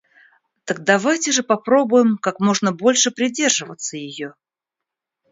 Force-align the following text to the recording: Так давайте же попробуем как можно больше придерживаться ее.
Так 0.65 0.79
давайте 0.83 1.31
же 1.31 1.43
попробуем 1.43 2.17
как 2.17 2.39
можно 2.39 2.71
больше 2.71 3.11
придерживаться 3.11 3.97
ее. 3.97 4.33